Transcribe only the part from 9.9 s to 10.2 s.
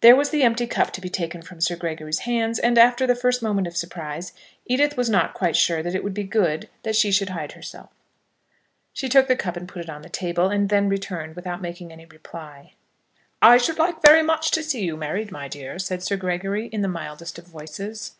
on the